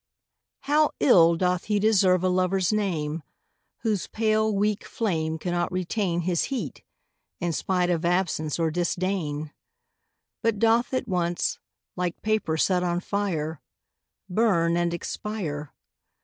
[0.61, 3.21] HOW ill doth lie deserve a Lover's name
[3.81, 6.83] Whose pale weak flame Cannot retain His heat,
[7.39, 9.53] in spite of absence or disdain;
[10.41, 11.59] But doth at once,
[11.95, 13.61] like paper set on fire,
[14.27, 15.71] Burn and expire